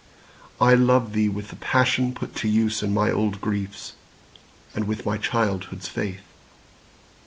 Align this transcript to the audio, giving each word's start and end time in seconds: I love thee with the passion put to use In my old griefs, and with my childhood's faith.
I 0.59 0.73
love 0.73 1.13
thee 1.13 1.29
with 1.29 1.49
the 1.49 1.57
passion 1.57 2.15
put 2.15 2.33
to 2.37 2.47
use 2.47 2.81
In 2.81 2.91
my 2.91 3.11
old 3.11 3.39
griefs, 3.39 3.93
and 4.73 4.87
with 4.87 5.05
my 5.05 5.19
childhood's 5.19 5.87
faith. 5.87 6.23